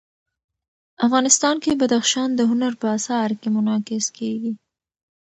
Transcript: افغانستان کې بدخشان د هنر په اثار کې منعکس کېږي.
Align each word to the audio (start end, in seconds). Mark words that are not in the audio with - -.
افغانستان 1.05 1.55
کې 1.63 1.79
بدخشان 1.81 2.29
د 2.35 2.41
هنر 2.51 2.73
په 2.81 2.87
اثار 2.97 3.29
کې 3.41 3.47
منعکس 3.55 4.05
کېږي. 4.17 4.53